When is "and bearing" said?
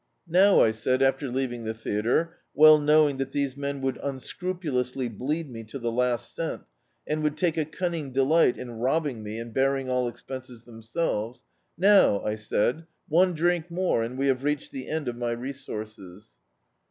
9.37-9.91